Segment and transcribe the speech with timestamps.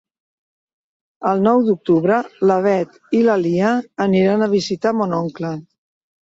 [1.31, 2.17] El nou d'octubre
[2.53, 3.75] na Beth i na Lia
[4.23, 5.55] iran a visitar mon oncle.